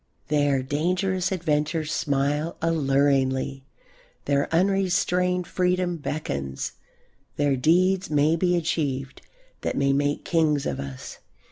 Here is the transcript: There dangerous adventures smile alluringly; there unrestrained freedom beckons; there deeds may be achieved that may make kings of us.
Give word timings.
There 0.29 0.63
dangerous 0.63 1.31
adventures 1.31 1.93
smile 1.93 2.57
alluringly; 2.59 3.65
there 4.25 4.51
unrestrained 4.51 5.45
freedom 5.45 5.97
beckons; 5.97 6.71
there 7.35 7.55
deeds 7.55 8.09
may 8.09 8.35
be 8.35 8.55
achieved 8.55 9.21
that 9.61 9.77
may 9.77 9.93
make 9.93 10.25
kings 10.25 10.65
of 10.65 10.79
us. 10.79 11.19